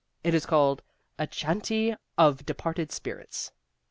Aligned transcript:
It 0.23 0.33
is 0.33 0.47
called 0.47 0.81
A 1.19 1.27
Chanty 1.27 1.95
of 2.17 2.43
Departed 2.43 2.91
Spirits." 2.91 3.51